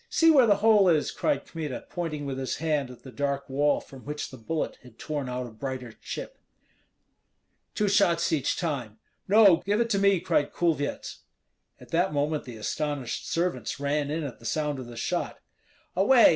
[0.09, 3.79] See where the hole is!" cried Kmita, pointing with his hand at the dark wall
[3.79, 6.39] from which the bullet had torn out a brighter chip.
[7.75, 11.19] "Two shots each time!" "No; give it to me," cried Kulvyets.
[11.79, 15.37] At that moment the astonished servants ran in at the sound of the shot.
[15.95, 16.29] "Away!